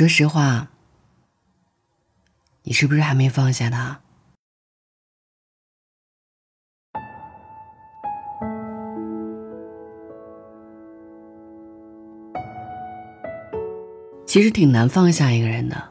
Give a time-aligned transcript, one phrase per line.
[0.00, 0.70] 说实话，
[2.62, 4.00] 你是不是还没放下他？
[14.24, 15.90] 其实挺难放下一个人的，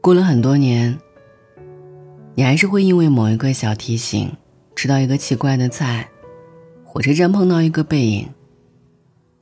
[0.00, 0.98] 过了很多年，
[2.34, 4.34] 你还是会因为某一个小提醒，
[4.74, 6.08] 吃到一个奇怪的菜，
[6.86, 8.30] 火车站碰到一个背影，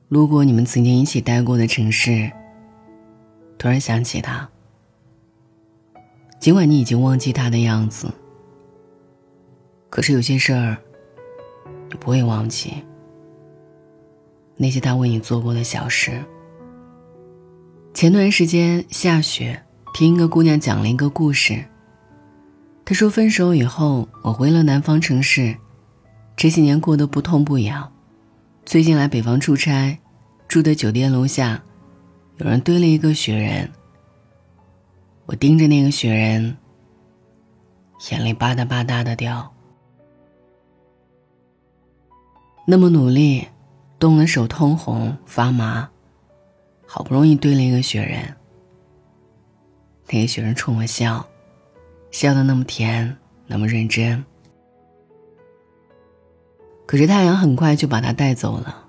[0.09, 2.29] 路过你们曾经一起待过的城市，
[3.59, 4.49] 突然想起他。
[6.39, 8.11] 尽管你已经忘记他的样子，
[9.89, 10.77] 可是有些事儿，
[11.89, 12.73] 你不会忘记
[14.55, 16.23] 那些他为你做过的小事。
[17.93, 19.61] 前段时间下雪，
[19.93, 21.65] 听一个姑娘讲了一个故事。
[22.85, 25.57] 她说分手以后，我回了南方城市，
[26.37, 27.91] 这些年过得不痛不痒。
[28.65, 29.99] 最近来北方出差，
[30.47, 31.61] 住的酒店楼下，
[32.39, 33.69] 有人堆了一个雪人。
[35.25, 36.57] 我盯着那个雪人，
[38.09, 39.53] 眼泪吧嗒吧嗒的掉。
[42.65, 43.45] 那么努力，
[43.99, 45.89] 冻得手通红发麻。
[46.87, 48.35] 好不容易堆了一个雪人，
[50.07, 51.27] 那个雪人冲我笑，
[52.09, 54.23] 笑得那么甜，那么认真。
[56.87, 58.88] 可是太阳很快就把它带走了。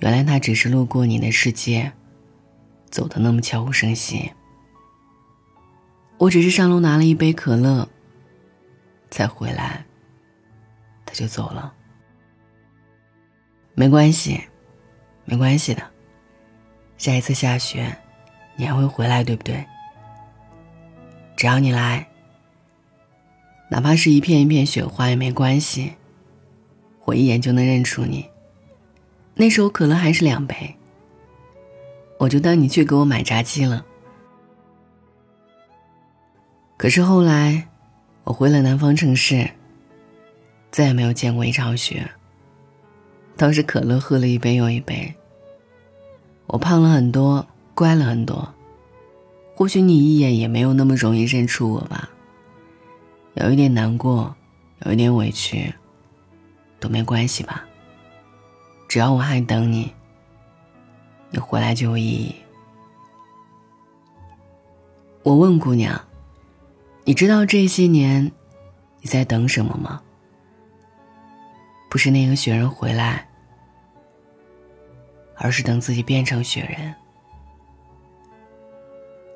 [0.00, 1.92] 原来他只是路过你的世界，
[2.90, 4.30] 走的那么悄无声息。
[6.18, 7.88] 我只是上楼拿了一杯可乐，
[9.10, 9.84] 再回来，
[11.04, 11.72] 他就走了。
[13.74, 14.40] 没关系，
[15.24, 15.82] 没关系的。
[16.96, 17.94] 下一次下雪，
[18.56, 19.64] 你还会回来，对不对？
[21.36, 22.06] 只要你来，
[23.70, 25.94] 哪怕是一片一片雪花也没关系，
[27.04, 28.26] 我一眼就能认出你。
[29.38, 30.74] 那时候可乐还是两杯，
[32.18, 33.84] 我就当你去给我买炸鸡了。
[36.78, 37.68] 可是后来，
[38.24, 39.50] 我回了南方城市，
[40.70, 42.10] 再也没有见过一场雪。
[43.36, 45.14] 倒是可乐喝了一杯又一杯。
[46.46, 48.54] 我胖了很多，乖了很多，
[49.54, 52.08] 或许你一眼也没有那么容易认出我吧。
[53.34, 54.34] 有一点难过，
[54.86, 55.74] 有一点委屈，
[56.80, 57.65] 都没关系吧。
[58.96, 59.92] 只要我还等你，
[61.28, 62.34] 你回来就有意义。
[65.22, 66.02] 我问姑娘
[67.04, 68.32] ：“你知道这些年
[69.02, 70.00] 你在等什么吗？”
[71.90, 73.28] 不是那个雪人回来。
[75.34, 76.94] 而是等自己变成雪人。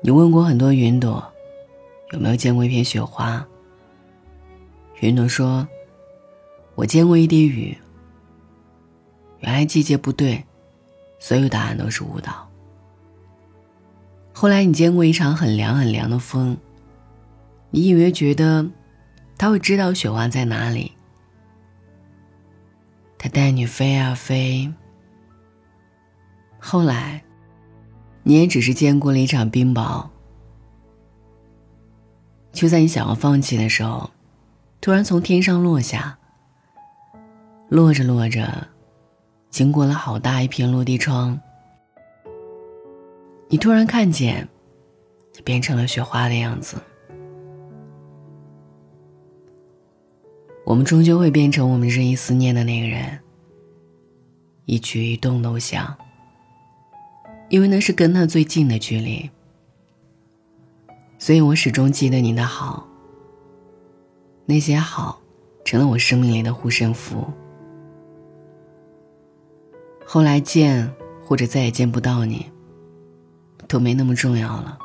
[0.01, 1.23] 你问过很多云朵，
[2.13, 3.45] 有没有见过一片雪花？
[5.01, 5.67] 云朵说
[6.73, 7.77] ：“我见过一滴雨。”
[9.41, 10.43] 原来季节不对，
[11.19, 12.47] 所有答案都是误导。
[14.33, 16.57] 后来你见过一场很凉很凉的风，
[17.69, 18.67] 你以为觉得
[19.37, 20.93] 他会知道雪花在哪里，
[23.17, 24.73] 他带你飞啊飞。
[26.59, 27.23] 后来，
[28.23, 30.07] 你也只是见过了一场冰雹。
[32.51, 34.11] 就在你想要放弃的时候，
[34.79, 36.17] 突然从天上落下。
[37.69, 38.67] 落着落着，
[39.51, 41.37] 经过了好大一片落地窗，
[43.49, 44.47] 你突然看见，
[45.43, 46.77] 变成了雪花的样子。
[50.65, 53.19] 我们终究会变成我们日益思念的那个人，
[54.65, 55.95] 一举一动都像。
[57.49, 59.29] 因为那是跟他最近的距离，
[61.17, 62.87] 所以我始终记得你的好。
[64.45, 65.19] 那些好，
[65.65, 67.27] 成了我生命里的护身符。
[70.13, 70.93] 后来见
[71.25, 72.45] 或者再也见不到你，
[73.65, 74.77] 都没那么重要了。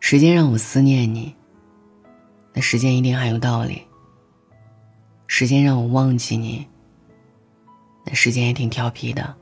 [0.00, 1.34] 时间让我思念你，
[2.52, 3.80] 那时间一定还有道理。
[5.26, 6.68] 时间让我忘记你，
[8.04, 9.34] 那时间也挺调皮的。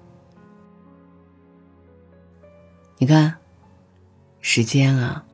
[2.99, 3.35] 你看，
[4.41, 5.25] 时间啊，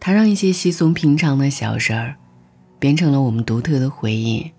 [0.00, 2.16] 它让一些稀松平常的小事儿，
[2.78, 4.50] 变成了我们独特的回忆。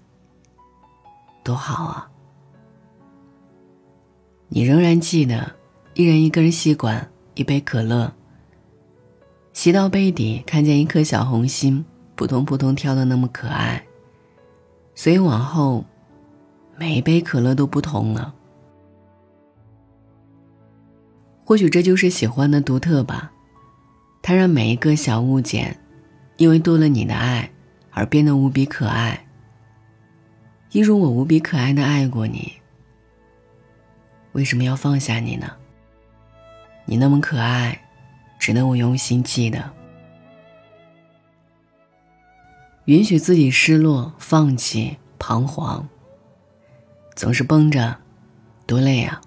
[1.43, 2.11] 多好啊！
[4.47, 5.53] 你仍然记得，
[5.93, 8.13] 一人一根吸管，一杯可乐，
[9.53, 11.83] 吸到杯底，看见一颗小红心，
[12.15, 13.83] 扑通扑通跳的那么可爱。
[14.93, 15.83] 所以往后，
[16.77, 18.33] 每一杯可乐都不同了。
[21.43, 23.31] 或许这就是喜欢的独特吧，
[24.21, 25.77] 它让每一个小物件，
[26.37, 27.51] 因为多了你的爱，
[27.91, 29.27] 而变得无比可爱。
[30.71, 32.53] 一如我无比可爱的爱过你，
[34.35, 35.49] 为什么要放下你呢？
[36.83, 37.87] 你那么可爱，
[38.37, 39.71] 值得我用心记得。
[42.83, 45.87] 允许自己失落、放弃、彷徨，
[47.15, 47.95] 总是绷着，
[48.67, 49.21] 多累啊！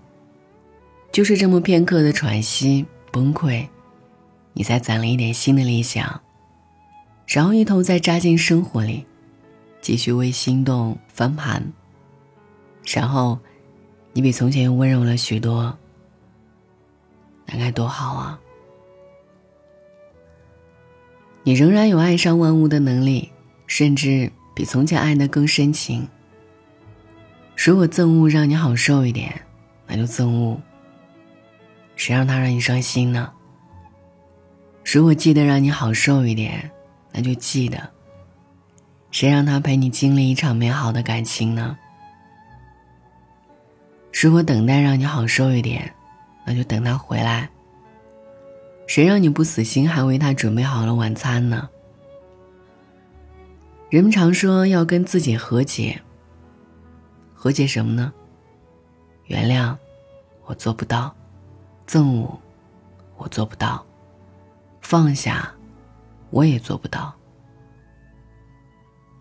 [1.11, 3.67] 就是这么片刻的喘息、崩溃，
[4.53, 6.21] 你才攒了一点新的理想，
[7.27, 9.07] 然后一头再扎进生活里，
[9.81, 11.73] 继续为心动翻盘。
[12.85, 13.39] 然后，
[14.19, 15.79] 你比从前又温柔了许多，
[17.47, 18.41] 那该多好啊！
[21.45, 23.31] 你仍然有爱上万物的能力。
[23.69, 26.09] 甚至比从前爱的更深情。
[27.57, 29.41] 如果憎恶让你好受一点，
[29.87, 30.61] 那就憎恶。
[31.95, 33.31] 谁让他让你伤心呢？
[34.85, 36.69] 如果记得让你好受一点，
[37.13, 37.89] 那就记得。
[39.13, 41.79] 谁让他陪你经历一场美好的感情呢？
[44.13, 45.95] 如果等待让你好受一点，
[46.45, 47.49] 那就等他回来。
[48.87, 51.69] 谁让你不死心，还为他准备好了晚餐呢？
[53.91, 56.01] 人们常说要跟自己和解。
[57.35, 58.13] 和解什么呢？
[59.27, 59.77] 原谅，
[60.47, 61.15] 我做不到；
[61.87, 62.41] 憎恶，
[63.17, 63.85] 我做不到；
[64.81, 65.55] 放下，
[66.31, 67.15] 我也做不到。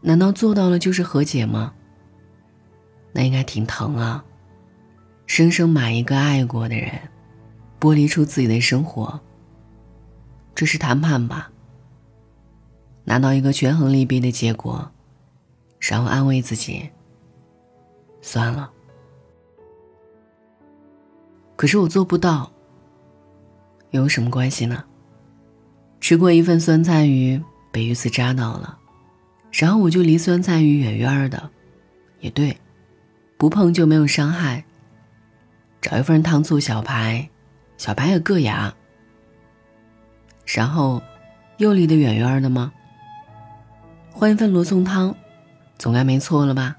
[0.02, 1.74] 难道做到了就是和解吗？
[3.12, 4.24] 那应该挺疼啊！
[5.28, 6.90] 生生把一个爱过的人
[7.80, 9.20] 剥离出自己的生活，
[10.56, 11.52] 这是谈判吧？
[13.04, 14.90] 拿到一个权衡利弊的结果，
[15.80, 16.90] 然后安慰自己。
[18.22, 18.72] 算了。
[21.56, 22.52] 可是我做不到，
[23.92, 24.84] 有什么关系呢？
[26.00, 27.40] 吃过一份酸菜鱼，
[27.72, 28.78] 被鱼刺扎到了，
[29.52, 31.50] 然后我就离酸菜鱼远远的，
[32.22, 32.58] 也对，
[33.38, 34.64] 不碰就没有伤害。
[35.90, 37.30] 找一份糖醋小排，
[37.78, 38.74] 小排也硌牙，
[40.46, 41.02] 然后
[41.60, 42.74] 又离得远远的吗？
[44.12, 45.16] 换一份罗宋汤，
[45.78, 46.76] 总该没错了吧？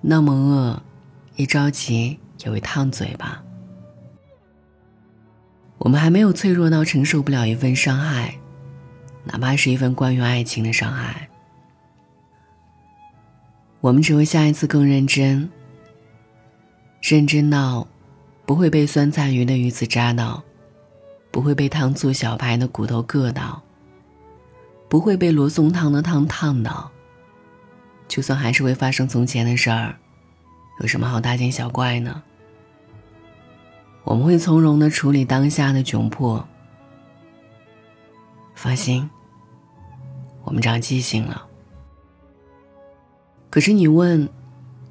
[0.00, 0.82] 那么饿，
[1.34, 3.42] 一着急也会烫嘴巴。
[5.76, 8.34] 我们还没有脆弱到承受不了一份伤害，
[9.24, 11.28] 哪怕是一份关于爱情的伤害。
[13.82, 15.50] 我们只会下一次更认真，
[17.02, 17.86] 认真到
[18.46, 20.42] 不会被酸菜鱼的鱼刺扎到，
[21.32, 23.60] 不会被糖醋小排的骨头硌到。
[24.88, 26.88] 不会被罗宋汤的汤烫到。
[28.06, 29.96] 就算还是会发生从前的事儿，
[30.80, 32.22] 有什么好大惊小怪呢？
[34.04, 36.46] 我们会从容的处理当下的窘迫。
[38.54, 39.10] 放心，
[40.44, 41.44] 我们长记性了。
[43.50, 44.28] 可是你问，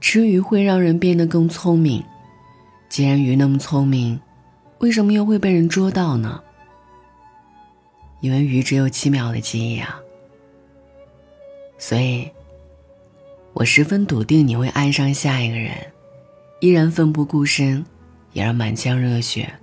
[0.01, 2.04] 吃鱼会让人变得更聪明？
[2.96, 4.18] 既然鱼那么聪明，
[4.78, 6.42] 为什么又会被人捉到呢？
[8.22, 10.00] 因为鱼只有七秒的记忆啊，
[11.78, 12.32] 所以，
[13.52, 15.76] 我十分笃定你会爱上下一个人，
[16.62, 17.86] 依然奋不顾身，
[18.32, 19.54] 也让满腔热血，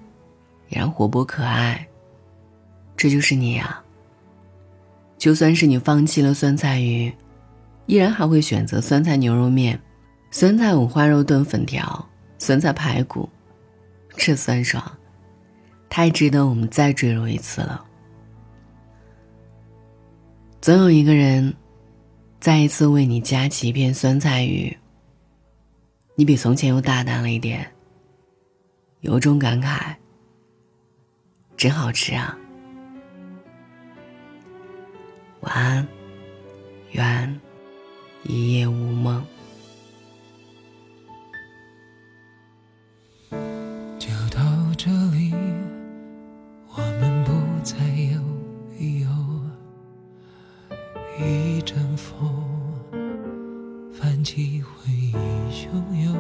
[0.69, 1.89] 依然活泼可爱。
[2.99, 3.83] 这就是你啊。
[5.17, 7.11] 就算是你放弃了酸菜鱼，
[7.87, 9.81] 依然还会选择酸菜牛肉面、
[10.31, 12.07] 酸菜五花肉炖粉条、
[12.43, 13.29] 酸菜排骨，
[14.17, 14.83] 这酸爽，
[15.89, 17.87] 太值得我们再坠入一次了。
[20.61, 21.55] 总有一个人，
[22.41, 24.77] 再一次为你夹起一片酸菜鱼。
[26.17, 27.65] 你比从前又大胆了一点，
[29.03, 29.95] 由衷感慨：
[31.57, 32.37] 真好吃啊！
[35.43, 35.87] 晚安，
[36.91, 37.41] 愿
[38.25, 39.25] 一夜无梦。
[51.23, 52.33] 一阵风，
[53.93, 55.15] 泛起回忆
[55.51, 55.71] 汹
[56.05, 56.15] 涌。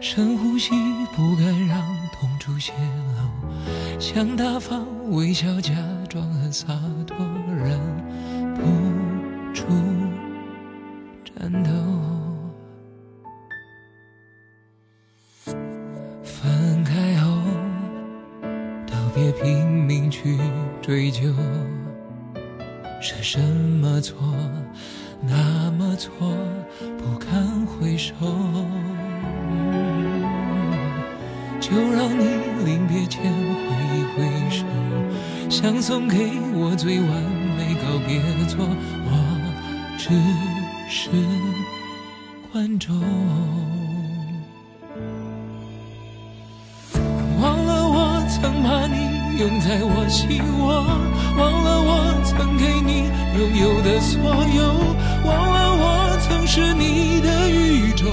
[0.00, 0.70] 深呼吸，
[1.16, 1.80] 不敢让
[2.12, 2.72] 痛处泄
[3.16, 4.00] 露。
[4.00, 5.72] 想大方微笑，假
[6.08, 6.66] 装很洒
[7.06, 7.16] 脱，
[7.48, 7.78] 忍
[8.54, 8.62] 不
[19.18, 20.38] 别拼命去
[20.80, 21.22] 追究。
[23.00, 24.16] 是什么错，
[25.20, 26.12] 那么错，
[26.96, 28.14] 不堪回首。
[31.58, 32.24] 就让你
[32.64, 33.66] 临别前挥
[33.98, 34.64] 一挥手，
[35.50, 37.08] 想送给我最完
[37.56, 38.64] 美告别作，
[39.04, 39.10] 我
[39.98, 40.10] 只
[40.88, 41.10] 是
[42.52, 42.96] 观众。
[47.40, 49.07] 忘了我曾把你
[49.38, 50.82] 拥在我心窝，
[51.38, 53.06] 忘了我曾给你
[53.38, 54.74] 拥有的所有，
[55.24, 58.10] 忘了我曾是你的宇宙，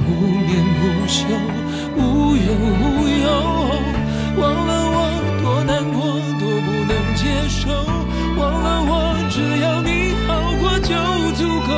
[0.00, 1.28] 不眠不休，
[1.98, 2.48] 无忧
[2.80, 3.28] 无忧，
[4.40, 4.98] 忘了我
[5.42, 6.00] 多难过，
[6.40, 7.68] 多不能接受，
[8.40, 10.96] 忘了我只要你好过就
[11.36, 11.76] 足够，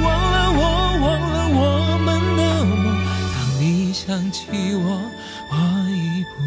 [0.00, 0.62] 忘了我，
[1.02, 3.02] 忘了我们的梦，
[3.34, 5.02] 当你想起我，
[5.50, 5.54] 我
[5.90, 6.46] 已不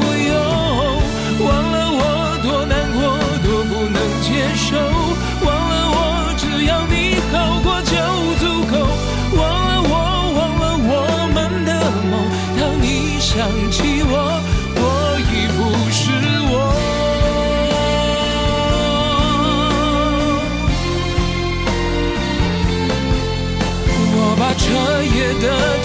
[25.41, 25.80] the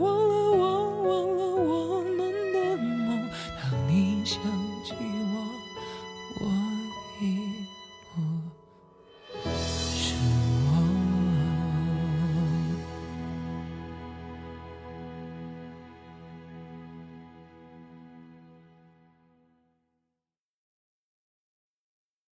[0.00, 0.29] 我。
[0.29, 0.29] 忘